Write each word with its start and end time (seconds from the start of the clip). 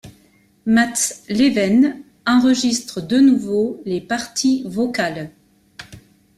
Mats 0.65 1.21
Levén 1.29 2.01
enregistre 2.25 3.01
de 3.01 3.19
nouveau 3.19 3.83
les 3.85 4.01
parties 4.01 4.63
vocales. 4.65 5.29